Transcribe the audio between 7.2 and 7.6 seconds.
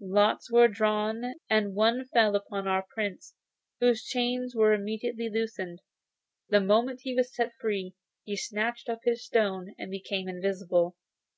set